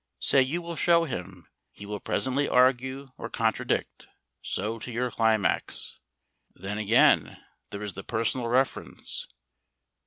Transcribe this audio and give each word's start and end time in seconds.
Say 0.19 0.41
you 0.41 0.63
will 0.63 0.75
show 0.75 1.03
him. 1.03 1.47
He 1.71 1.85
will 1.85 1.99
presently 1.99 2.49
argue 2.49 3.09
or 3.19 3.29
contradict. 3.29 4.07
So 4.41 4.79
to 4.79 4.91
your 4.91 5.11
climax. 5.11 5.99
Then, 6.55 6.79
again, 6.79 7.37
there 7.69 7.83
is 7.83 7.93
the 7.93 8.03
personal 8.03 8.47
reference. 8.47 9.27